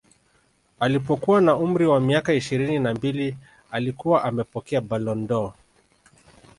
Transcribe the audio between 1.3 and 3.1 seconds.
na umri wa miaka ishirini na